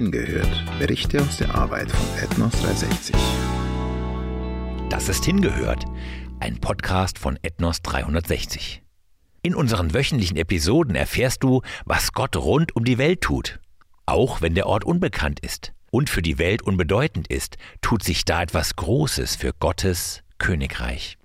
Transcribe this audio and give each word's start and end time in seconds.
Hingehört. 0.00 0.64
Berichte 0.78 1.20
aus 1.20 1.36
der 1.36 1.54
Arbeit 1.54 1.90
von 1.90 2.24
Ethnos 2.24 2.52
360. 2.52 3.14
Das 4.88 5.10
ist 5.10 5.26
Hingehört, 5.26 5.84
ein 6.38 6.58
Podcast 6.58 7.18
von 7.18 7.38
Ethnos 7.42 7.82
360. 7.82 8.82
In 9.42 9.54
unseren 9.54 9.92
wöchentlichen 9.92 10.38
Episoden 10.38 10.94
erfährst 10.94 11.42
du, 11.42 11.60
was 11.84 12.14
Gott 12.14 12.34
rund 12.34 12.74
um 12.74 12.86
die 12.86 12.96
Welt 12.96 13.20
tut. 13.20 13.60
Auch 14.06 14.40
wenn 14.40 14.54
der 14.54 14.68
Ort 14.68 14.84
unbekannt 14.84 15.40
ist 15.40 15.74
und 15.90 16.08
für 16.08 16.22
die 16.22 16.38
Welt 16.38 16.62
unbedeutend 16.62 17.28
ist, 17.28 17.58
tut 17.82 18.02
sich 18.02 18.24
da 18.24 18.40
etwas 18.40 18.76
Großes 18.76 19.36
für 19.36 19.52
Gottes 19.52 20.22
Königreich. 20.38 21.18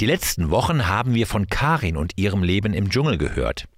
Die 0.00 0.06
letzten 0.06 0.50
Wochen 0.50 0.88
haben 0.88 1.14
wir 1.14 1.28
von 1.28 1.46
Karin 1.46 1.96
und 1.96 2.14
ihrem 2.18 2.42
Leben 2.42 2.74
im 2.74 2.90
Dschungel 2.90 3.18
gehört. 3.18 3.68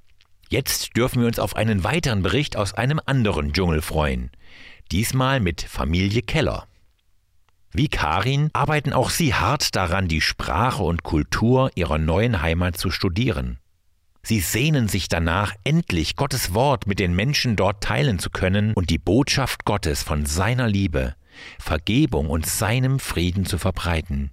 Jetzt 0.48 0.96
dürfen 0.96 1.20
wir 1.20 1.26
uns 1.26 1.38
auf 1.38 1.56
einen 1.56 1.82
weiteren 1.82 2.22
Bericht 2.22 2.56
aus 2.56 2.72
einem 2.74 3.00
anderen 3.04 3.52
Dschungel 3.52 3.82
freuen. 3.82 4.30
Diesmal 4.92 5.40
mit 5.40 5.62
Familie 5.62 6.22
Keller. 6.22 6.68
Wie 7.72 7.88
Karin 7.88 8.50
arbeiten 8.52 8.92
auch 8.92 9.10
sie 9.10 9.34
hart 9.34 9.74
daran, 9.74 10.08
die 10.08 10.20
Sprache 10.20 10.82
und 10.82 11.02
Kultur 11.02 11.70
ihrer 11.74 11.98
neuen 11.98 12.40
Heimat 12.40 12.76
zu 12.76 12.90
studieren. 12.90 13.58
Sie 14.22 14.40
sehnen 14.40 14.88
sich 14.88 15.08
danach, 15.08 15.54
endlich 15.62 16.16
Gottes 16.16 16.54
Wort 16.54 16.86
mit 16.86 17.00
den 17.00 17.14
Menschen 17.14 17.54
dort 17.54 17.82
teilen 17.82 18.18
zu 18.18 18.30
können 18.30 18.72
und 18.74 18.90
die 18.90 18.98
Botschaft 18.98 19.64
Gottes 19.64 20.02
von 20.02 20.26
seiner 20.26 20.68
Liebe, 20.68 21.14
Vergebung 21.58 22.30
und 22.30 22.46
seinem 22.46 22.98
Frieden 22.98 23.46
zu 23.46 23.58
verbreiten. 23.58 24.30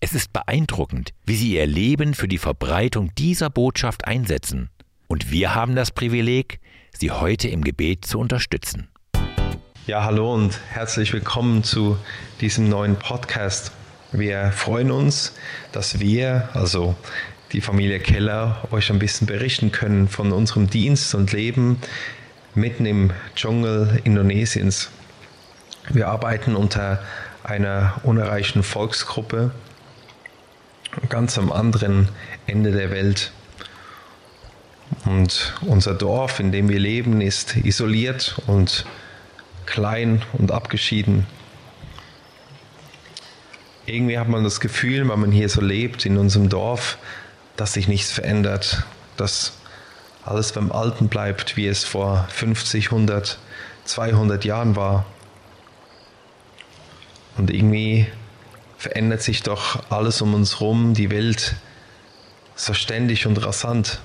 Es 0.00 0.14
ist 0.14 0.32
beeindruckend, 0.32 1.14
wie 1.24 1.36
sie 1.36 1.54
ihr 1.54 1.66
Leben 1.66 2.14
für 2.14 2.26
die 2.26 2.38
Verbreitung 2.38 3.14
dieser 3.14 3.50
Botschaft 3.50 4.04
einsetzen. 4.04 4.68
Und 5.12 5.30
wir 5.30 5.54
haben 5.54 5.76
das 5.76 5.90
Privileg, 5.90 6.58
sie 6.98 7.10
heute 7.10 7.46
im 7.48 7.62
Gebet 7.62 8.06
zu 8.06 8.18
unterstützen. 8.18 8.88
Ja, 9.86 10.04
hallo 10.04 10.32
und 10.32 10.58
herzlich 10.70 11.12
willkommen 11.12 11.62
zu 11.62 11.98
diesem 12.40 12.70
neuen 12.70 12.96
Podcast. 12.96 13.72
Wir 14.12 14.52
freuen 14.52 14.90
uns, 14.90 15.34
dass 15.70 16.00
wir, 16.00 16.48
also 16.54 16.96
die 17.52 17.60
Familie 17.60 18.00
Keller, 18.00 18.66
euch 18.70 18.88
ein 18.88 18.98
bisschen 18.98 19.26
berichten 19.26 19.70
können 19.70 20.08
von 20.08 20.32
unserem 20.32 20.70
Dienst 20.70 21.14
und 21.14 21.30
Leben 21.30 21.76
mitten 22.54 22.86
im 22.86 23.10
Dschungel 23.36 24.00
Indonesiens. 24.04 24.88
Wir 25.90 26.08
arbeiten 26.08 26.56
unter 26.56 27.02
einer 27.44 28.00
unerreichten 28.02 28.62
Volksgruppe 28.62 29.50
ganz 31.10 31.36
am 31.36 31.52
anderen 31.52 32.08
Ende 32.46 32.72
der 32.72 32.90
Welt. 32.90 33.30
Und 35.04 35.54
unser 35.62 35.94
Dorf, 35.94 36.40
in 36.40 36.52
dem 36.52 36.68
wir 36.68 36.78
leben, 36.78 37.20
ist 37.20 37.56
isoliert 37.56 38.36
und 38.46 38.84
klein 39.66 40.22
und 40.32 40.52
abgeschieden. 40.52 41.26
Irgendwie 43.86 44.18
hat 44.18 44.28
man 44.28 44.44
das 44.44 44.60
Gefühl, 44.60 45.08
wenn 45.08 45.20
man 45.20 45.32
hier 45.32 45.48
so 45.48 45.60
lebt 45.60 46.06
in 46.06 46.16
unserem 46.16 46.48
Dorf, 46.48 46.98
dass 47.56 47.72
sich 47.72 47.88
nichts 47.88 48.12
verändert, 48.12 48.84
dass 49.16 49.54
alles 50.24 50.52
beim 50.52 50.70
Alten 50.70 51.08
bleibt, 51.08 51.56
wie 51.56 51.66
es 51.66 51.84
vor 51.84 52.26
50, 52.30 52.86
100, 52.86 53.38
200 53.84 54.44
Jahren 54.44 54.76
war. 54.76 55.04
Und 57.36 57.50
irgendwie 57.50 58.06
verändert 58.78 59.22
sich 59.22 59.42
doch 59.42 59.90
alles 59.90 60.22
um 60.22 60.34
uns 60.34 60.60
herum, 60.60 60.94
die 60.94 61.10
Welt 61.10 61.56
so 62.54 62.74
ständig 62.74 63.26
und 63.26 63.44
rasant. 63.44 64.00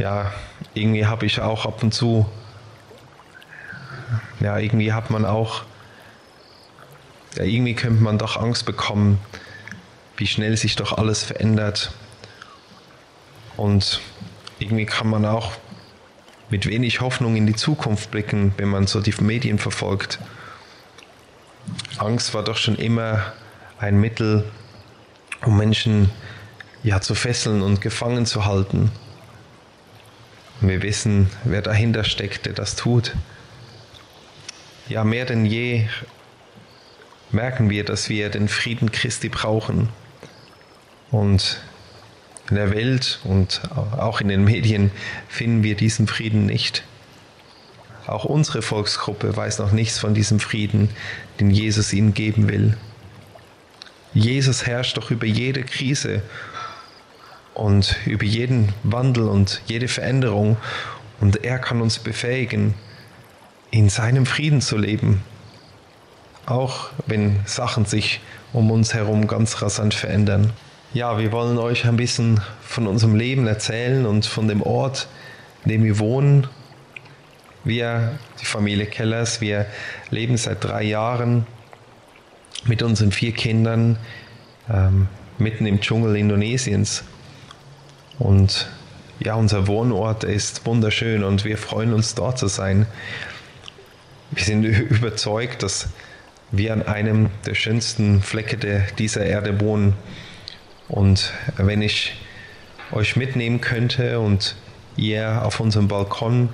Ja, 0.00 0.32
irgendwie 0.72 1.04
habe 1.04 1.26
ich 1.26 1.42
auch 1.42 1.66
ab 1.66 1.82
und 1.82 1.92
zu, 1.92 2.24
ja, 4.40 4.56
irgendwie 4.56 4.94
hat 4.94 5.10
man 5.10 5.26
auch, 5.26 5.64
ja, 7.36 7.44
irgendwie 7.44 7.74
könnte 7.74 8.02
man 8.02 8.16
doch 8.16 8.38
Angst 8.38 8.64
bekommen, 8.64 9.18
wie 10.16 10.26
schnell 10.26 10.56
sich 10.56 10.74
doch 10.74 10.96
alles 10.96 11.22
verändert. 11.22 11.92
Und 13.58 14.00
irgendwie 14.58 14.86
kann 14.86 15.06
man 15.06 15.26
auch 15.26 15.52
mit 16.48 16.66
wenig 16.66 17.02
Hoffnung 17.02 17.36
in 17.36 17.46
die 17.46 17.54
Zukunft 17.54 18.10
blicken, 18.10 18.54
wenn 18.56 18.70
man 18.70 18.86
so 18.86 19.02
die 19.02 19.12
Medien 19.20 19.58
verfolgt. 19.58 20.18
Angst 21.98 22.32
war 22.32 22.42
doch 22.42 22.56
schon 22.56 22.76
immer 22.76 23.34
ein 23.78 24.00
Mittel, 24.00 24.50
um 25.44 25.58
Menschen 25.58 26.08
ja 26.82 27.02
zu 27.02 27.14
fesseln 27.14 27.60
und 27.60 27.82
gefangen 27.82 28.24
zu 28.24 28.46
halten. 28.46 28.90
Wir 30.60 30.82
wissen, 30.82 31.30
wer 31.44 31.62
dahinter 31.62 32.04
steckt, 32.04 32.44
der 32.46 32.52
das 32.52 32.76
tut. 32.76 33.14
Ja, 34.88 35.04
mehr 35.04 35.24
denn 35.24 35.46
je 35.46 35.86
merken 37.30 37.70
wir, 37.70 37.84
dass 37.84 38.08
wir 38.08 38.28
den 38.28 38.48
Frieden 38.48 38.92
Christi 38.92 39.28
brauchen. 39.28 39.88
Und 41.10 41.60
in 42.50 42.56
der 42.56 42.72
Welt 42.72 43.20
und 43.24 43.62
auch 43.96 44.20
in 44.20 44.28
den 44.28 44.44
Medien 44.44 44.90
finden 45.28 45.62
wir 45.62 45.76
diesen 45.76 46.06
Frieden 46.06 46.44
nicht. 46.46 46.82
Auch 48.06 48.24
unsere 48.24 48.60
Volksgruppe 48.60 49.36
weiß 49.36 49.60
noch 49.60 49.72
nichts 49.72 49.98
von 49.98 50.14
diesem 50.14 50.40
Frieden, 50.40 50.90
den 51.38 51.50
Jesus 51.50 51.92
ihnen 51.92 52.12
geben 52.12 52.48
will. 52.48 52.76
Jesus 54.12 54.66
herrscht 54.66 54.96
doch 54.96 55.10
über 55.10 55.26
jede 55.26 55.62
Krise 55.62 56.22
und 57.60 57.96
über 58.06 58.24
jeden 58.24 58.72
Wandel 58.82 59.28
und 59.28 59.62
jede 59.66 59.88
Veränderung 59.88 60.56
und 61.20 61.44
er 61.44 61.58
kann 61.58 61.80
uns 61.82 61.98
befähigen, 61.98 62.74
in 63.70 63.88
seinem 63.88 64.26
Frieden 64.26 64.60
zu 64.60 64.76
leben, 64.76 65.22
auch 66.46 66.88
wenn 67.06 67.40
Sachen 67.44 67.84
sich 67.84 68.20
um 68.52 68.70
uns 68.70 68.94
herum 68.94 69.26
ganz 69.26 69.62
rasant 69.62 69.94
verändern. 69.94 70.52
Ja, 70.92 71.18
wir 71.18 71.30
wollen 71.30 71.58
euch 71.58 71.86
ein 71.86 71.96
bisschen 71.96 72.40
von 72.62 72.88
unserem 72.88 73.14
Leben 73.14 73.46
erzählen 73.46 74.06
und 74.06 74.26
von 74.26 74.48
dem 74.48 74.62
Ort, 74.62 75.06
in 75.64 75.70
dem 75.70 75.84
wir 75.84 76.00
wohnen 76.00 76.48
wir, 77.64 78.18
die 78.40 78.46
Familie 78.46 78.86
Kellers, 78.86 79.40
wir 79.40 79.66
leben 80.10 80.36
seit 80.36 80.64
drei 80.64 80.82
Jahren 80.82 81.46
mit 82.64 82.82
unseren 82.82 83.12
vier 83.12 83.32
Kindern 83.32 83.98
ähm, 84.68 85.08
mitten 85.38 85.66
im 85.66 85.80
Dschungel 85.80 86.16
Indonesiens. 86.16 87.04
Und 88.20 88.68
ja, 89.18 89.34
unser 89.34 89.66
Wohnort 89.66 90.24
ist 90.24 90.64
wunderschön 90.66 91.24
und 91.24 91.44
wir 91.44 91.58
freuen 91.58 91.92
uns 91.92 92.14
dort 92.14 92.38
zu 92.38 92.46
sein. 92.46 92.86
Wir 94.30 94.44
sind 94.44 94.64
überzeugt, 94.90 95.62
dass 95.64 95.88
wir 96.52 96.72
an 96.72 96.82
einem 96.82 97.30
der 97.46 97.54
schönsten 97.54 98.22
Flecke 98.22 98.56
der, 98.56 98.82
dieser 98.98 99.24
Erde 99.24 99.60
wohnen. 99.60 99.94
Und 100.88 101.32
wenn 101.56 101.80
ich 101.82 102.14
euch 102.92 103.16
mitnehmen 103.16 103.60
könnte 103.60 104.20
und 104.20 104.56
ihr 104.96 105.42
auf 105.44 105.60
unserem 105.60 105.88
Balkon 105.88 106.50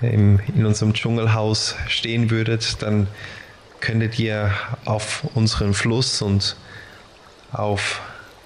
im, 0.00 0.40
in 0.54 0.64
unserem 0.64 0.94
Dschungelhaus 0.94 1.74
stehen 1.88 2.30
würdet, 2.30 2.82
dann 2.82 3.06
könntet 3.80 4.18
ihr 4.18 4.52
auf 4.86 5.24
unseren 5.34 5.74
Fluss 5.74 6.22
und 6.22 6.56
auf 7.52 8.00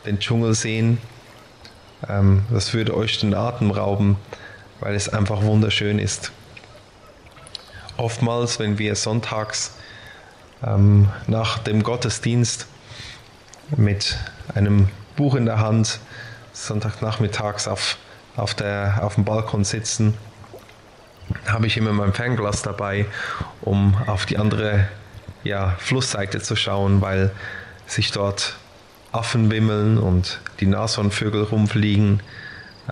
den 0.04 0.18
Dschungel 0.18 0.54
sehen. 0.54 0.98
Ähm, 2.08 2.44
das 2.50 2.72
würde 2.74 2.96
euch 2.96 3.18
den 3.18 3.34
Atem 3.34 3.70
rauben, 3.70 4.16
weil 4.80 4.94
es 4.94 5.08
einfach 5.08 5.42
wunderschön 5.42 5.98
ist. 5.98 6.32
Oftmals, 7.96 8.58
wenn 8.58 8.78
wir 8.78 8.94
sonntags 8.94 9.74
ähm, 10.64 11.08
nach 11.26 11.58
dem 11.58 11.82
Gottesdienst 11.82 12.66
mit 13.76 14.18
einem 14.54 14.88
Buch 15.16 15.34
in 15.34 15.46
der 15.46 15.58
Hand 15.58 16.00
Sonntagnachmittags 16.52 17.68
auf, 17.68 17.96
auf, 18.36 18.54
der, 18.54 19.00
auf 19.02 19.14
dem 19.14 19.24
Balkon 19.24 19.64
sitzen, 19.64 20.14
habe 21.46 21.66
ich 21.66 21.76
immer 21.76 21.92
mein 21.92 22.12
Fernglas 22.12 22.62
dabei, 22.62 23.06
um 23.60 23.96
auf 24.06 24.26
die 24.26 24.38
andere 24.38 24.88
ja, 25.44 25.76
Flussseite 25.78 26.40
zu 26.40 26.56
schauen, 26.56 27.00
weil 27.00 27.30
sich 27.86 28.10
dort 28.12 28.56
Affen 29.12 29.50
wimmeln 29.50 29.98
und 29.98 30.40
die 30.60 30.66
Nashornvögel 30.66 31.42
rumfliegen 31.44 32.22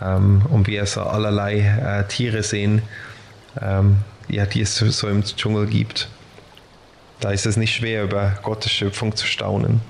ähm, 0.00 0.42
und 0.48 0.66
wir 0.66 0.84
so 0.86 1.02
allerlei 1.02 1.58
äh, 1.60 2.08
Tiere 2.08 2.42
sehen, 2.42 2.82
ähm, 3.60 3.98
ja, 4.28 4.46
die 4.46 4.60
es 4.60 4.76
so 4.76 5.08
im 5.08 5.24
Dschungel 5.24 5.66
gibt. 5.66 6.08
Da 7.20 7.30
ist 7.30 7.46
es 7.46 7.56
nicht 7.56 7.74
schwer, 7.74 8.04
über 8.04 8.38
Gottes 8.42 8.72
Schöpfung 8.72 9.14
zu 9.16 9.26
staunen. 9.26 9.80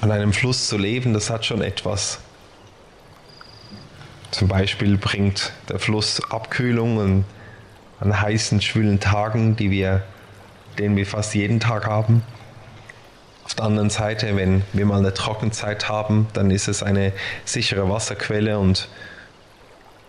An 0.00 0.10
einem 0.10 0.32
Fluss 0.32 0.68
zu 0.68 0.76
leben, 0.76 1.14
das 1.14 1.30
hat 1.30 1.44
schon 1.44 1.62
etwas. 1.62 2.20
Zum 4.30 4.48
Beispiel 4.48 4.96
bringt 4.96 5.52
der 5.68 5.78
Fluss 5.78 6.20
Abkühlung 6.30 7.00
an, 7.00 7.24
an 8.00 8.20
heißen, 8.20 8.60
schwülen 8.60 9.00
Tagen, 9.00 9.56
die 9.56 9.70
wir, 9.70 10.02
den 10.78 10.96
wir 10.96 11.06
fast 11.06 11.34
jeden 11.34 11.58
Tag 11.58 11.86
haben. 11.86 12.22
Auf 13.46 13.54
der 13.54 13.66
anderen 13.66 13.90
Seite, 13.90 14.34
wenn 14.34 14.64
wir 14.72 14.86
mal 14.86 14.98
eine 14.98 15.14
Trockenzeit 15.14 15.88
haben, 15.88 16.26
dann 16.32 16.50
ist 16.50 16.66
es 16.66 16.82
eine 16.82 17.12
sichere 17.44 17.88
Wasserquelle 17.88 18.58
und 18.58 18.88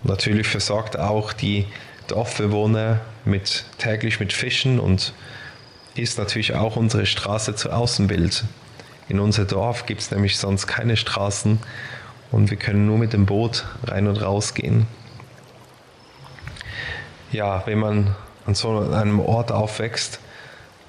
natürlich 0.01 0.47
versorgt 0.47 0.97
auch 0.97 1.33
die 1.33 1.67
Dorfbewohner 2.07 2.99
mit, 3.25 3.65
täglich 3.77 4.19
mit 4.19 4.33
Fischen 4.33 4.79
und 4.79 5.13
ist 5.93 6.17
natürlich 6.17 6.55
auch 6.55 6.77
unsere 6.77 7.05
Straße 7.05 7.53
zu 7.53 7.69
Außenbild. 7.69 8.43
In 9.07 9.19
unser 9.19 9.45
Dorf 9.45 9.85
gibt 9.85 10.01
es 10.01 10.09
nämlich 10.09 10.39
sonst 10.39 10.65
keine 10.65 10.97
Straßen 10.97 11.59
und 12.31 12.49
wir 12.49 12.57
können 12.57 12.87
nur 12.87 12.97
mit 12.97 13.13
dem 13.13 13.27
Boot 13.27 13.67
rein 13.83 14.07
und 14.07 14.19
raus 14.19 14.55
gehen. 14.55 14.87
Ja, 17.31 17.61
wenn 17.67 17.77
man 17.77 18.15
an 18.47 18.55
so 18.55 18.79
einem 18.79 19.19
Ort 19.19 19.51
aufwächst, 19.51 20.21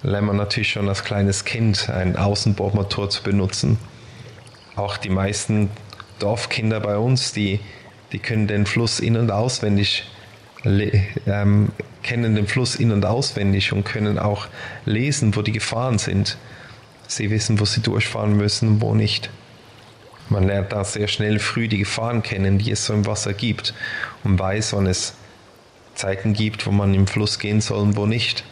lernt 0.02 0.26
man 0.26 0.36
natürlich 0.36 0.70
schon 0.70 0.88
als 0.88 1.04
kleines 1.04 1.44
Kind 1.44 1.90
ein 1.90 2.16
Außenbordmotor 2.16 3.10
zu 3.10 3.22
benutzen. 3.22 3.78
Auch 4.76 4.96
die 4.96 5.10
meisten 5.10 5.70
Dorfkinder 6.18 6.80
bei 6.80 6.96
uns, 6.98 7.32
die, 7.32 7.60
die 8.12 8.18
können 8.18 8.46
den 8.46 8.66
Fluss 8.66 9.00
in- 9.00 9.16
und 9.16 9.30
auswendig 9.30 10.04
ähm, 10.64 11.68
kennen 12.02 12.34
den 12.34 12.46
Fluss 12.46 12.76
in- 12.76 12.92
und 12.92 13.04
auswendig 13.04 13.72
und 13.72 13.84
können 13.84 14.18
auch 14.18 14.48
lesen, 14.84 15.36
wo 15.36 15.42
die 15.42 15.52
Gefahren 15.52 15.98
sind. 15.98 16.36
Sie 17.06 17.30
wissen, 17.30 17.60
wo 17.60 17.64
sie 17.64 17.80
durchfahren 17.80 18.36
müssen 18.36 18.68
und 18.68 18.80
wo 18.80 18.94
nicht. 18.94 19.30
Man 20.28 20.44
lernt 20.44 20.72
da 20.72 20.84
sehr 20.84 21.08
schnell 21.08 21.38
früh 21.38 21.68
die 21.68 21.78
Gefahren 21.78 22.22
kennen, 22.22 22.58
die 22.58 22.70
es 22.70 22.84
so 22.84 22.92
im 22.92 23.06
Wasser 23.06 23.32
gibt 23.32 23.72
und 24.24 24.38
weiß, 24.38 24.74
wann 24.74 24.86
es 24.86 25.14
Zeiten 25.94 26.34
gibt, 26.34 26.66
wo 26.66 26.70
man 26.70 26.92
im 26.92 27.06
Fluss 27.06 27.38
gehen 27.38 27.60
soll 27.60 27.80
und 27.80 27.96
wo 27.96 28.04
nicht. 28.06 28.44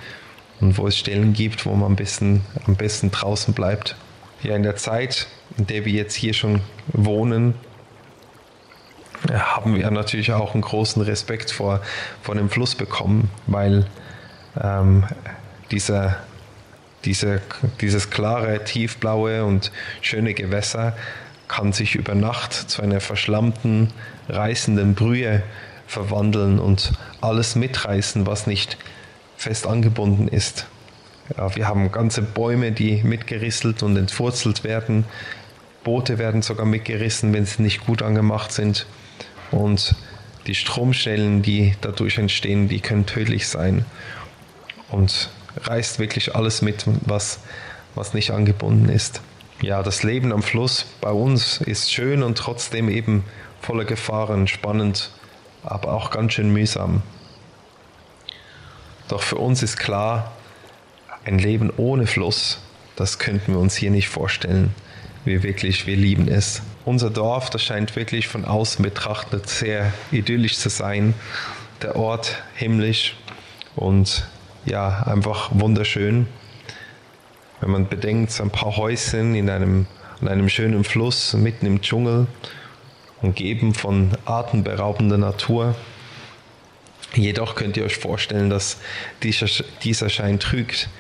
Und 0.61 0.79
wo 0.79 0.87
es 0.87 0.97
Stellen 0.97 1.33
gibt, 1.33 1.67
wo 1.67 1.75
man 1.75 1.91
am 1.91 1.97
besten, 1.97 2.43
am 2.67 2.77
besten 2.77 3.11
draußen 3.11 3.53
bleibt. 3.55 3.97
Ja, 4.43 4.57
in 4.57 4.63
der 4.63 4.77
Zeit, 4.77 5.27
in 5.59 5.67
der 5.67 5.85
wir 5.85 5.93
jetzt 5.93 6.15
hier 6.15 6.35
schon 6.35 6.61
wohnen, 6.89 7.55
haben 9.33 9.75
wir 9.75 9.91
natürlich 9.91 10.33
auch 10.33 10.55
einen 10.55 10.63
großen 10.63 11.03
Respekt 11.03 11.51
vor, 11.51 11.81
vor 12.23 12.35
dem 12.35 12.51
Fluss 12.51 12.75
bekommen, 12.75 13.31
weil 13.47 13.87
ähm, 14.63 15.05
dieser, 15.71 16.17
diese, 17.05 17.41
dieses 17.81 18.11
klare, 18.11 18.65
tiefblaue 18.65 19.45
und 19.45 19.73
schöne 20.01 20.35
Gewässer 20.35 20.97
kann 21.49 21.73
sich 21.73 21.95
über 21.95 22.15
Nacht 22.15 22.53
zu 22.53 22.83
einer 22.83 23.01
verschlammten, 23.01 23.93
reißenden 24.29 24.95
Brühe 24.95 25.43
verwandeln 25.87 26.59
und 26.59 26.93
alles 27.21 27.55
mitreißen, 27.55 28.27
was 28.27 28.47
nicht 28.47 28.77
fest 29.37 29.67
angebunden 29.67 30.29
ist. 30.29 30.67
Ja, 31.37 31.55
wir 31.57 31.67
haben 31.67 31.91
ganze 31.91 32.23
Bäume, 32.23 32.73
die 32.73 33.03
mitgerisselt 33.03 33.83
und 33.83 33.97
entwurzelt 33.97 34.65
werden. 34.65 35.05
Boote 35.85 36.19
werden 36.19 36.43
sogar 36.43 36.67
mitgerissen, 36.67 37.33
wenn 37.33 37.47
sie 37.47 37.63
nicht 37.63 37.87
gut 37.87 38.03
angemacht 38.03 38.53
sind. 38.53 38.87
Und 39.51 39.95
die 40.47 40.55
Stromstellen, 40.55 41.43
die 41.43 41.75
dadurch 41.81 42.19
entstehen, 42.19 42.69
die 42.69 42.81
können 42.81 43.07
tödlich 43.07 43.49
sein. 43.49 43.85
Und 44.91 45.31
reißt 45.65 45.99
wirklich 45.99 46.35
alles 46.35 46.63
mit, 46.63 46.85
was, 47.03 47.41
was 47.95 48.15
nicht 48.15 48.31
angebunden 48.31 48.89
ist. 48.89 49.21
Ja, 49.63 49.83
das 49.83 50.03
Leben 50.03 50.33
am 50.33 50.43
Fluss 50.43 50.87
bei 51.01 51.11
uns 51.11 51.61
ist 51.61 51.93
schön 51.93 52.23
und 52.23 52.37
trotzdem 52.37 52.89
eben 52.89 53.25
voller 53.61 53.85
Gefahren, 53.85 54.47
spannend, 54.47 55.11
aber 55.65 55.93
auch 55.93 56.11
ganz 56.11 56.35
schön 56.35 56.53
mühsam. 56.53 57.03
Doch 59.09 59.23
für 59.23 59.37
uns 59.37 59.63
ist 59.63 59.77
klar, 59.77 60.33
ein 61.25 61.39
Leben 61.39 61.73
ohne 61.77 62.07
Fluss, 62.07 62.61
das 62.97 63.19
könnten 63.19 63.53
wir 63.53 63.61
uns 63.61 63.77
hier 63.77 63.91
nicht 63.91 64.09
vorstellen. 64.09 64.75
Wir 65.25 65.43
wirklich, 65.43 65.87
wir 65.87 65.97
lieben 65.97 66.29
es. 66.29 66.63
Unser 66.85 67.11
Dorf, 67.11 67.51
das 67.51 67.63
scheint 67.63 67.97
wirklich 67.97 68.29
von 68.29 68.45
außen 68.45 68.83
betrachtet 68.83 69.49
sehr 69.49 69.93
idyllisch 70.13 70.57
zu 70.57 70.69
sein. 70.69 71.15
Der 71.83 71.97
Ort 71.97 72.43
himmlisch 72.55 73.17
und 73.75 74.27
ja, 74.65 75.03
einfach 75.03 75.51
wunderschön. 75.53 76.29
Wenn 77.61 77.71
man 77.71 77.89
bedenkt, 77.89 78.33
so 78.33 78.43
ein 78.43 78.51
paar 78.51 78.77
Häuschen 78.77 79.35
in 79.35 79.51
einem, 79.51 79.87
an 80.21 80.29
einem 80.29 80.49
schönen 80.49 80.85
Fluss 80.85 81.35
mitten 81.35 81.67
im 81.67 81.81
Dschungel, 81.81 82.27
umgeben 83.21 83.75
von 83.75 84.11
atemberaubender 84.25 85.19
Natur. 85.19 85.75
Jedoch 87.17 87.55
könnt 87.55 87.77
ihr 87.79 87.85
euch 87.85 87.97
vorstellen, 87.97 88.51
dass 88.51 88.77
dieser, 89.23 89.47
dieser 89.83 90.11
Schein 90.11 90.39
trügt. 90.39 90.91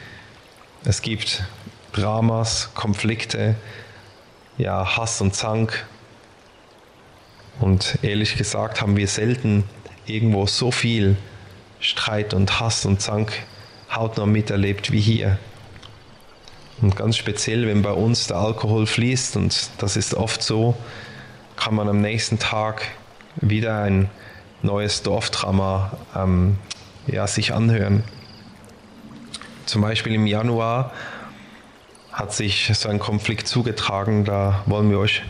Es 0.84 1.02
gibt 1.02 1.44
Dramas, 1.92 2.70
Konflikte, 2.74 3.54
ja, 4.56 4.96
Hass 4.96 5.20
und 5.20 5.34
Zank. 5.34 5.84
Und 7.60 7.98
ehrlich 8.02 8.36
gesagt 8.36 8.80
haben 8.80 8.96
wir 8.96 9.08
selten 9.08 9.64
irgendwo 10.06 10.46
so 10.46 10.70
viel 10.70 11.16
Streit 11.80 12.32
und 12.32 12.60
Hass 12.60 12.86
und 12.86 13.02
Zank 13.02 13.32
hautnah 13.94 14.26
miterlebt 14.26 14.92
wie 14.92 15.00
hier. 15.00 15.38
Und 16.80 16.96
ganz 16.96 17.16
speziell, 17.16 17.66
wenn 17.66 17.82
bei 17.82 17.92
uns 17.92 18.26
der 18.26 18.38
Alkohol 18.38 18.86
fließt, 18.86 19.36
und 19.36 19.70
das 19.78 19.96
ist 19.96 20.14
oft 20.14 20.42
so, 20.42 20.76
kann 21.56 21.74
man 21.74 21.88
am 21.88 22.00
nächsten 22.00 22.38
Tag 22.38 22.82
wieder 23.36 23.82
ein 23.82 24.10
neues 24.62 25.02
Dorfdrama 25.02 25.92
ähm, 26.14 26.58
ja, 27.06 27.26
sich 27.26 27.52
anhören. 27.54 28.04
Zum 29.66 29.82
Beispiel 29.82 30.14
im 30.14 30.26
Januar 30.26 30.92
hat 32.12 32.32
sich 32.32 32.70
so 32.74 32.88
ein 32.88 32.98
Konflikt 32.98 33.46
zugetragen, 33.46 34.24
da 34.24 34.62
wollen 34.66 34.90
wir 34.90 34.98
euch 34.98 35.22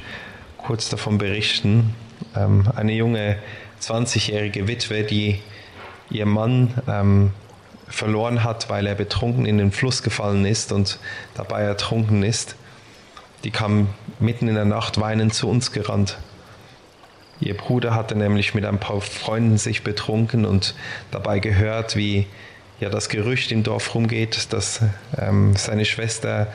kurz 0.59 0.89
davon 0.89 1.19
berichten. 1.19 1.95
Ähm, 2.37 2.65
eine 2.75 2.93
junge 2.93 3.39
20-jährige 3.81 4.69
Witwe, 4.69 5.03
die 5.05 5.41
ihr 6.11 6.27
Mann 6.27 6.75
ähm, 6.89 7.33
verloren 7.89 8.45
hat, 8.45 8.69
weil 8.69 8.87
er 8.87 8.95
betrunken 8.95 9.47
in 9.47 9.59
den 9.59 9.73
Fluss 9.73 10.03
gefallen 10.03 10.45
ist 10.45 10.73
und 10.73 10.99
dabei 11.35 11.63
ertrunken 11.63 12.23
ist, 12.23 12.57
die 13.45 13.51
kam 13.51 13.89
mitten 14.19 14.49
in 14.49 14.55
der 14.55 14.65
Nacht 14.65 15.01
weinend 15.01 15.35
zu 15.35 15.49
uns 15.49 15.73
gerannt. 15.73 16.19
Ihr 17.41 17.57
Bruder 17.57 17.95
hatte 17.95 18.15
nämlich 18.15 18.55
mit 18.55 18.65
ein 18.65 18.79
paar 18.79 19.01
Freunden 19.01 19.59
sich 19.59 19.83
betrunken 19.83 20.47
und 20.47 20.75
dabei 21.11 21.39
gehört, 21.39 21.97
wie 21.97 22.27
ja 22.81 22.89
das 22.89 23.09
Gerücht 23.09 23.53
im 23.53 23.63
Dorf 23.63 23.95
rumgeht, 23.95 24.53
dass 24.53 24.81
ähm, 25.19 25.55
seine 25.57 25.85
Schwester 25.85 26.47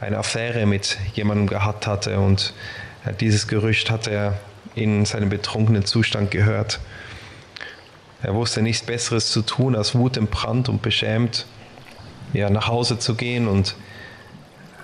eine 0.00 0.18
Affäre 0.18 0.66
mit 0.66 0.98
jemandem 1.14 1.46
gehabt 1.46 1.86
hatte 1.86 2.18
und 2.18 2.54
äh, 3.04 3.12
dieses 3.12 3.46
Gerücht 3.46 3.90
hat 3.90 4.06
er 4.06 4.38
in 4.74 5.04
seinem 5.04 5.28
betrunkenen 5.28 5.84
Zustand 5.84 6.30
gehört. 6.30 6.80
Er 8.22 8.34
wusste 8.34 8.62
nichts 8.62 8.86
Besseres 8.86 9.30
zu 9.30 9.42
tun, 9.42 9.76
als 9.76 9.94
wutentbrannt 9.94 10.68
und 10.68 10.80
beschämt 10.80 11.46
ja, 12.32 12.48
nach 12.48 12.68
Hause 12.68 12.98
zu 12.98 13.14
gehen 13.14 13.48
und 13.48 13.74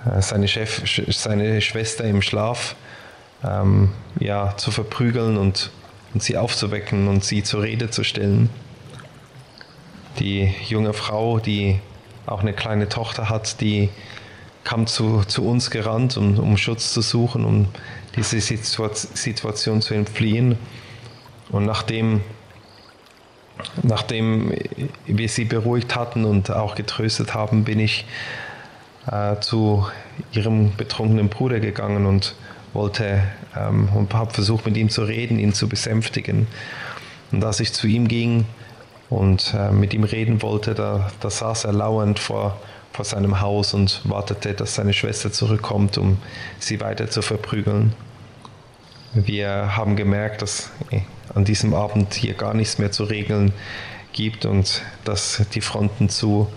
äh, 0.05 0.21
seine, 0.21 0.47
Chef, 0.47 0.83
seine 1.07 1.61
Schwester 1.61 2.03
im 2.03 2.21
Schlaf 2.21 2.75
ähm, 3.43 3.89
ja, 4.19 4.55
zu 4.57 4.71
verprügeln 4.71 5.37
und, 5.37 5.71
und 6.13 6.23
sie 6.23 6.37
aufzuwecken 6.37 7.07
und 7.07 7.23
sie 7.23 7.43
zur 7.43 7.63
Rede 7.63 7.89
zu 7.89 8.03
stellen. 8.03 8.49
Die 10.19 10.53
junge 10.67 10.93
Frau, 10.93 11.39
die 11.39 11.79
auch 12.25 12.41
eine 12.41 12.53
kleine 12.53 12.89
Tochter 12.89 13.29
hat, 13.29 13.61
die 13.61 13.89
kam 14.63 14.87
zu, 14.87 15.23
zu 15.23 15.47
uns 15.47 15.71
gerannt, 15.71 16.17
um, 16.17 16.37
um 16.37 16.57
Schutz 16.57 16.93
zu 16.93 17.01
suchen, 17.01 17.45
um 17.45 17.67
diese 18.15 18.39
Situation 18.39 19.81
zu 19.81 19.93
entfliehen. 19.93 20.57
Und 21.49 21.65
nachdem, 21.65 22.21
nachdem 23.81 24.53
wir 25.05 25.29
sie 25.29 25.45
beruhigt 25.45 25.95
hatten 25.95 26.25
und 26.25 26.51
auch 26.51 26.75
getröstet 26.75 27.33
haben, 27.33 27.63
bin 27.63 27.79
ich 27.79 28.05
äh, 29.11 29.39
zu 29.39 29.87
ihrem 30.33 30.75
betrunkenen 30.75 31.29
Bruder 31.29 31.59
gegangen 31.59 32.05
und 32.05 32.35
wollte 32.73 33.23
ähm, 33.57 33.89
und 33.93 34.13
habe 34.13 34.31
versucht 34.31 34.65
mit 34.65 34.77
ihm 34.77 34.89
zu 34.89 35.03
reden, 35.03 35.39
ihn 35.39 35.53
zu 35.53 35.67
besänftigen. 35.67 36.47
Und 37.31 37.43
als 37.43 37.59
ich 37.59 37.73
zu 37.73 37.87
ihm 37.87 38.07
ging 38.07 38.45
und 39.09 39.53
äh, 39.57 39.71
mit 39.71 39.93
ihm 39.93 40.03
reden 40.03 40.41
wollte, 40.41 40.73
da, 40.73 41.11
da 41.19 41.29
saß 41.29 41.65
er 41.65 41.73
lauernd 41.73 42.19
vor, 42.19 42.59
vor 42.93 43.05
seinem 43.05 43.41
Haus 43.41 43.73
und 43.73 44.01
wartete, 44.03 44.53
dass 44.53 44.75
seine 44.75 44.93
Schwester 44.93 45.31
zurückkommt, 45.31 45.97
um 45.97 46.17
sie 46.59 46.79
weiter 46.79 47.09
zu 47.09 47.21
verprügeln. 47.21 47.93
Wir 49.13 49.75
haben 49.75 49.95
gemerkt, 49.95 50.41
dass 50.41 50.71
äh, 50.91 51.01
an 51.33 51.45
diesem 51.45 51.73
Abend 51.73 52.13
hier 52.13 52.33
gar 52.33 52.53
nichts 52.53 52.77
mehr 52.77 52.91
zu 52.91 53.03
regeln 53.03 53.53
gibt 54.13 54.45
und 54.45 54.81
dass 55.05 55.43
die 55.53 55.61
Fronten 55.61 56.09
zu, 56.09 56.47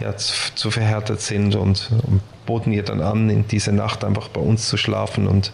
ja, 0.00 0.16
zu, 0.16 0.54
zu 0.54 0.70
verhärtet 0.70 1.20
sind 1.20 1.54
und, 1.54 1.90
und 2.06 2.20
boten 2.46 2.72
ihr 2.72 2.82
dann 2.82 3.00
an, 3.00 3.30
in 3.30 3.46
dieser 3.48 3.72
Nacht 3.72 4.04
einfach 4.04 4.28
bei 4.28 4.40
uns 4.40 4.68
zu 4.68 4.76
schlafen 4.76 5.26
und, 5.26 5.52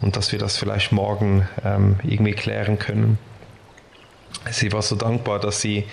und 0.00 0.16
dass 0.16 0.32
wir 0.32 0.38
das 0.38 0.56
vielleicht 0.56 0.92
morgen 0.92 1.48
ähm, 1.64 1.98
irgendwie 2.02 2.32
klären 2.32 2.78
können. 2.78 3.18
Sie 4.50 4.72
war 4.72 4.82
so 4.82 4.96
dankbar, 4.96 5.38
dass 5.38 5.60
sie 5.60 5.84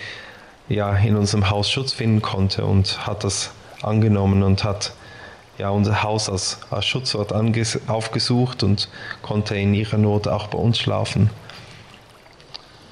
ja 0.69 0.95
in 0.95 1.15
unserem 1.15 1.49
Haus 1.49 1.69
Schutz 1.69 1.93
finden 1.93 2.21
konnte 2.21 2.65
und 2.65 3.05
hat 3.05 3.23
das 3.23 3.51
angenommen 3.81 4.43
und 4.43 4.63
hat 4.63 4.93
ja 5.57 5.69
unser 5.69 6.03
Haus 6.03 6.29
als, 6.29 6.59
als 6.69 6.85
Schutzort 6.85 7.33
aufgesucht 7.87 8.63
und 8.63 8.89
konnte 9.21 9.55
in 9.55 9.73
ihrer 9.73 9.97
Not 9.97 10.27
auch 10.27 10.47
bei 10.47 10.57
uns 10.57 10.77
schlafen. 10.79 11.29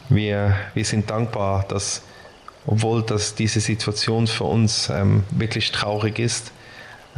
Wir, 0.09 0.55
wir 0.73 0.85
sind 0.85 1.09
dankbar, 1.09 1.65
dass, 1.67 2.03
obwohl 2.67 3.03
dass 3.03 3.35
diese 3.35 3.59
Situation 3.59 4.27
für 4.27 4.45
uns 4.45 4.89
ähm, 4.89 5.23
wirklich 5.31 5.71
traurig 5.71 6.19
ist, 6.19 6.51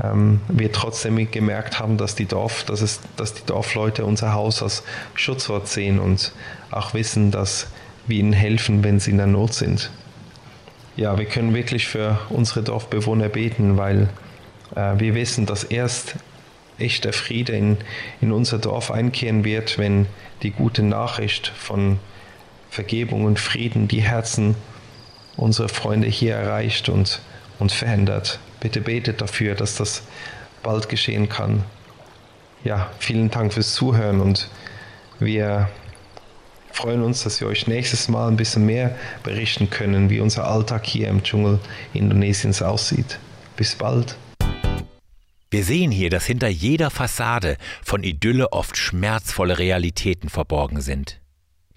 ähm, 0.02 0.42
wir 0.48 0.72
trotzdem 0.72 1.32
gemerkt 1.32 1.80
haben, 1.80 1.98
dass 1.98 2.16
die, 2.16 2.26
Dorf, 2.26 2.64
dass, 2.64 2.82
es, 2.82 3.00
dass 3.16 3.34
die 3.34 3.46
Dorfleute 3.46 4.06
unser 4.06 4.34
Haus 4.34 4.62
als 4.62 4.84
Schutzwort 5.16 5.68
sehen 5.68 6.00
und 6.00 6.34
auch 6.72 6.94
wissen, 6.94 7.32
dass 7.32 7.68
wir 8.06 8.20
ihnen 8.20 8.34
helfen, 8.34 8.84
wenn 8.84 9.00
sie 9.00 9.12
in 9.12 9.18
der 9.18 9.28
Not 9.28 9.54
sind. 9.54 9.90
Ja, 10.96 11.18
wir 11.18 11.26
können 11.26 11.54
wirklich 11.54 11.88
für 11.88 12.20
unsere 12.30 12.64
Dorfbewohner 12.64 13.30
beten, 13.30 13.78
weil 13.78 14.10
äh, 14.76 14.94
wir 14.98 15.16
wissen, 15.16 15.46
dass 15.46 15.64
erst 15.64 16.16
echter 16.80 17.14
Friede 17.14 17.54
in, 17.54 17.78
in 18.22 18.32
unser 18.32 18.60
Dorf 18.60 18.92
einkehren 18.92 19.44
wird, 19.44 19.78
wenn 19.78 20.08
die 20.44 20.52
gute 20.52 20.84
Nachricht 20.84 21.48
von 21.48 22.00
Vergebung 22.70 23.26
und 23.26 23.40
Frieden 23.40 23.88
die 23.88 24.02
Herzen 24.02 24.56
unserer 25.38 25.70
Freunde 25.70 26.08
hier 26.08 26.36
erreicht 26.36 26.90
und, 26.90 27.22
und 27.60 27.72
verändert. 27.72 28.40
Bitte 28.60 28.82
betet 28.82 29.22
dafür, 29.22 29.56
dass 29.56 29.76
das 29.76 30.04
bald 30.64 30.90
geschehen 30.90 31.30
kann. 31.30 31.64
Ja, 32.64 32.92
vielen 33.00 33.30
Dank 33.30 33.54
fürs 33.54 33.74
Zuhören 33.74 34.20
und 34.20 34.50
wir 35.20 35.70
freuen 36.72 37.02
uns, 37.04 37.24
dass 37.24 37.40
wir 37.40 37.48
euch 37.48 37.68
nächstes 37.68 38.10
Mal 38.10 38.28
ein 38.28 38.38
bisschen 38.38 38.66
mehr 38.66 38.96
berichten 39.24 39.70
können, 39.70 40.10
wie 40.10 40.20
unser 40.20 40.48
Alltag 40.48 40.86
hier 40.86 41.08
im 41.08 41.24
Dschungel 41.24 41.60
Indonesiens 41.94 42.62
aussieht. 42.62 43.20
Bis 43.56 43.76
bald. 43.76 44.18
Wir 45.50 45.64
sehen 45.64 45.92
hier, 45.92 46.10
dass 46.10 46.26
hinter 46.26 46.50
jeder 46.50 46.90
Fassade 46.90 47.58
von 47.84 48.04
Idylle 48.04 48.52
oft 48.52 48.76
schmerzvolle 48.76 49.58
Realitäten 49.58 50.30
verborgen 50.30 50.82
sind. 50.82 51.22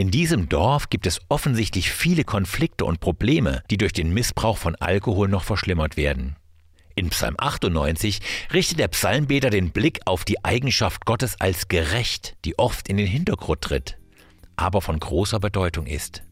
In 0.01 0.11
diesem 0.11 0.49
Dorf 0.49 0.89
gibt 0.89 1.07
es 1.07 1.21
offensichtlich 1.29 1.93
viele 1.93 2.25
Konflikte 2.25 2.87
und 2.87 3.01
Probleme, 3.01 3.63
die 3.71 3.77
durch 3.77 3.93
den 3.93 4.15
Missbrauch 4.15 4.57
von 4.57 4.75
Alkohol 4.77 5.29
noch 5.29 5.45
verschlimmert 5.45 5.99
werden. 5.99 6.37
In 6.95 7.11
Psalm 7.11 7.35
98 7.37 8.21
richtet 8.51 8.79
der 8.79 8.89
Psalmbeter 8.89 9.51
den 9.51 9.73
Blick 9.73 10.01
auf 10.07 10.25
die 10.25 10.43
Eigenschaft 10.43 11.05
Gottes 11.05 11.39
als 11.39 11.69
gerecht, 11.69 12.35
die 12.47 12.59
oft 12.59 12.89
in 12.89 12.97
den 12.97 13.07
Hintergrund 13.07 13.61
tritt, 13.61 13.99
aber 14.57 14.81
von 14.81 14.99
großer 14.99 15.39
Bedeutung 15.39 15.85
ist. 15.85 16.23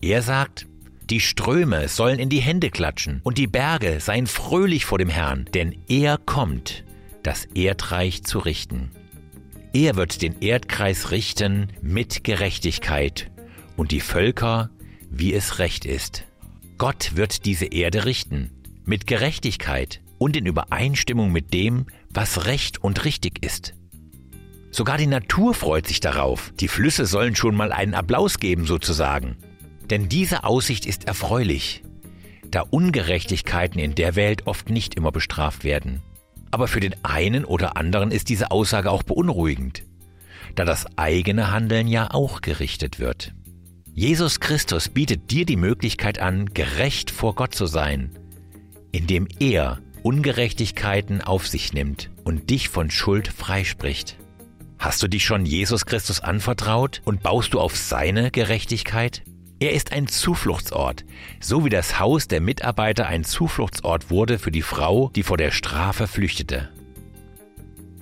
Er 0.00 0.22
sagt, 0.22 0.68
die 1.10 1.18
Ströme 1.18 1.88
sollen 1.88 2.20
in 2.20 2.28
die 2.28 2.38
Hände 2.38 2.70
klatschen 2.70 3.20
und 3.24 3.36
die 3.36 3.48
Berge 3.48 3.98
seien 3.98 4.28
fröhlich 4.28 4.84
vor 4.84 4.98
dem 4.98 5.08
Herrn, 5.08 5.46
denn 5.54 5.76
er 5.88 6.18
kommt, 6.18 6.84
das 7.24 7.46
Erdreich 7.46 8.22
zu 8.22 8.38
richten. 8.38 8.92
Er 9.80 9.94
wird 9.94 10.22
den 10.22 10.40
Erdkreis 10.40 11.12
richten 11.12 11.68
mit 11.80 12.24
Gerechtigkeit 12.24 13.30
und 13.76 13.92
die 13.92 14.00
Völker, 14.00 14.70
wie 15.08 15.32
es 15.32 15.60
recht 15.60 15.84
ist. 15.84 16.24
Gott 16.78 17.12
wird 17.14 17.44
diese 17.44 17.66
Erde 17.66 18.04
richten 18.04 18.50
mit 18.84 19.06
Gerechtigkeit 19.06 20.00
und 20.18 20.36
in 20.36 20.46
Übereinstimmung 20.46 21.30
mit 21.30 21.54
dem, 21.54 21.86
was 22.10 22.46
recht 22.46 22.82
und 22.82 23.04
richtig 23.04 23.44
ist. 23.44 23.74
Sogar 24.72 24.98
die 24.98 25.06
Natur 25.06 25.54
freut 25.54 25.86
sich 25.86 26.00
darauf. 26.00 26.52
Die 26.58 26.66
Flüsse 26.66 27.06
sollen 27.06 27.36
schon 27.36 27.54
mal 27.54 27.70
einen 27.70 27.94
Applaus 27.94 28.40
geben 28.40 28.66
sozusagen. 28.66 29.36
Denn 29.90 30.08
diese 30.08 30.42
Aussicht 30.42 30.86
ist 30.86 31.04
erfreulich, 31.04 31.84
da 32.50 32.62
Ungerechtigkeiten 32.62 33.78
in 33.78 33.94
der 33.94 34.16
Welt 34.16 34.48
oft 34.48 34.70
nicht 34.70 34.96
immer 34.96 35.12
bestraft 35.12 35.62
werden. 35.62 36.02
Aber 36.50 36.68
für 36.68 36.80
den 36.80 36.94
einen 37.04 37.44
oder 37.44 37.76
anderen 37.76 38.10
ist 38.10 38.28
diese 38.28 38.50
Aussage 38.50 38.90
auch 38.90 39.02
beunruhigend, 39.02 39.84
da 40.54 40.64
das 40.64 40.86
eigene 40.96 41.50
Handeln 41.50 41.88
ja 41.88 42.10
auch 42.10 42.40
gerichtet 42.40 42.98
wird. 42.98 43.34
Jesus 43.94 44.40
Christus 44.40 44.88
bietet 44.88 45.30
dir 45.30 45.44
die 45.44 45.56
Möglichkeit 45.56 46.20
an, 46.20 46.46
gerecht 46.54 47.10
vor 47.10 47.34
Gott 47.34 47.54
zu 47.54 47.66
sein, 47.66 48.16
indem 48.92 49.26
er 49.40 49.80
Ungerechtigkeiten 50.02 51.20
auf 51.20 51.48
sich 51.48 51.72
nimmt 51.72 52.10
und 52.24 52.50
dich 52.50 52.68
von 52.68 52.90
Schuld 52.90 53.28
freispricht. 53.28 54.16
Hast 54.78 55.02
du 55.02 55.08
dich 55.08 55.24
schon 55.24 55.44
Jesus 55.44 55.86
Christus 55.86 56.20
anvertraut 56.20 57.02
und 57.04 57.22
baust 57.22 57.54
du 57.54 57.60
auf 57.60 57.76
seine 57.76 58.30
Gerechtigkeit? 58.30 59.22
Er 59.60 59.72
ist 59.72 59.90
ein 59.90 60.06
Zufluchtsort, 60.06 61.04
so 61.40 61.64
wie 61.64 61.68
das 61.68 61.98
Haus 61.98 62.28
der 62.28 62.40
Mitarbeiter 62.40 63.08
ein 63.08 63.24
Zufluchtsort 63.24 64.08
wurde 64.08 64.38
für 64.38 64.52
die 64.52 64.62
Frau, 64.62 65.10
die 65.16 65.24
vor 65.24 65.36
der 65.36 65.50
Strafe 65.50 66.06
flüchtete. 66.06 66.68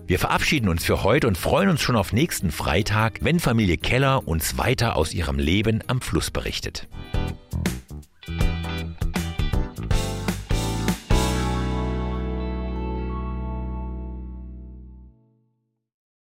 Wir 0.06 0.18
verabschieden 0.18 0.68
uns 0.68 0.84
für 0.84 1.02
heute 1.02 1.26
und 1.26 1.38
freuen 1.38 1.70
uns 1.70 1.80
schon 1.80 1.96
auf 1.96 2.12
nächsten 2.12 2.50
Freitag, 2.50 3.20
wenn 3.22 3.40
Familie 3.40 3.78
Keller 3.78 4.28
uns 4.28 4.58
weiter 4.58 4.96
aus 4.96 5.14
ihrem 5.14 5.38
Leben 5.38 5.82
am 5.86 6.02
Fluss 6.02 6.30
berichtet. 6.30 6.88